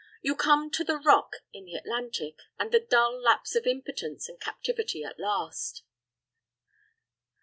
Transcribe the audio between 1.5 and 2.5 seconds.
in the Atlantic,